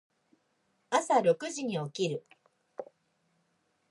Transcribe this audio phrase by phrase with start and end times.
[0.89, 2.25] 朝六時に起きる。